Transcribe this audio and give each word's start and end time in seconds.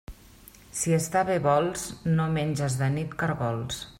Si 0.79 0.95
estar 0.97 1.21
bé 1.27 1.35
vols, 1.43 1.85
no 2.21 2.27
menges 2.39 2.81
de 2.83 2.91
nit 2.99 3.17
caragols. 3.23 3.83